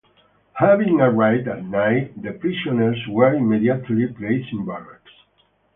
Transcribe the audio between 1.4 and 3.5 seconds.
at night, the prisoners were